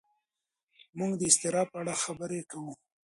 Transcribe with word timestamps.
موږ 0.97 1.11
د 1.17 1.21
اضطراب 1.29 1.67
په 1.71 1.77
اړه 1.81 1.93
خبرې 2.03 2.41
کوو. 2.49 2.73